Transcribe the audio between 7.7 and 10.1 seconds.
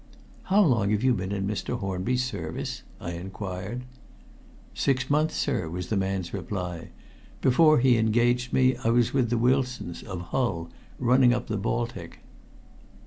he engaged me, I was with the Wilsons,